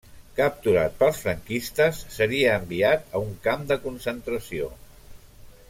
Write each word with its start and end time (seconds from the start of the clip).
Capturat 0.37 0.95
pels 1.01 1.19
franquistes, 1.25 1.99
seria 2.15 2.55
enviat 2.61 3.15
a 3.19 3.21
un 3.27 3.31
camp 3.49 3.69
de 3.73 3.79
concentració. 3.87 4.73